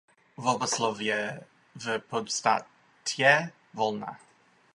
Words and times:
Volba 0.37 0.67
slov 0.67 1.01
je 1.01 1.41
v 1.75 1.99
podstatě 1.99 3.51
volná. 3.73 4.19